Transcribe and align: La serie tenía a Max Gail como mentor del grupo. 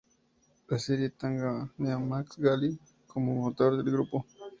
La 0.67 0.79
serie 0.79 1.11
tenía 1.11 1.69
a 1.93 1.99
Max 1.99 2.35
Gail 2.39 2.79
como 3.05 3.45
mentor 3.45 3.77
del 3.77 3.91
grupo. 3.93 4.25